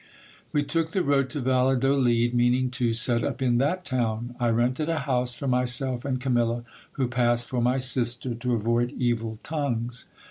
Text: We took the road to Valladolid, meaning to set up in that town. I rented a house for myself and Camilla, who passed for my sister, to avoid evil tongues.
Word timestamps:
We 0.51 0.63
took 0.63 0.93
the 0.93 1.03
road 1.03 1.29
to 1.29 1.39
Valladolid, 1.41 2.33
meaning 2.33 2.71
to 2.71 2.91
set 2.91 3.23
up 3.23 3.39
in 3.39 3.59
that 3.59 3.85
town. 3.85 4.33
I 4.39 4.49
rented 4.49 4.89
a 4.89 4.97
house 5.01 5.35
for 5.35 5.47
myself 5.47 6.05
and 6.05 6.19
Camilla, 6.19 6.63
who 6.93 7.07
passed 7.07 7.47
for 7.47 7.61
my 7.61 7.77
sister, 7.77 8.33
to 8.33 8.55
avoid 8.55 8.95
evil 8.97 9.37
tongues. 9.43 10.05